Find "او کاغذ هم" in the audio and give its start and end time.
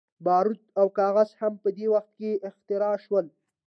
0.79-1.53